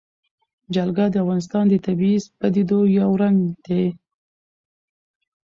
جلګه 0.73 1.05
د 1.11 1.15
افغانستان 1.23 1.63
د 1.69 1.73
طبیعي 1.85 2.17
پدیدو 2.39 2.79
یو 2.99 3.11
رنګ 3.21 3.37
دی. 3.65 3.85